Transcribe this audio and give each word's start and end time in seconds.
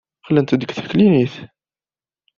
Qqlen-d 0.19 0.49
seg 0.51 0.71
teklinit. 0.77 1.33